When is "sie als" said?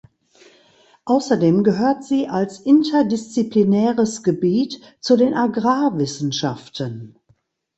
2.03-2.57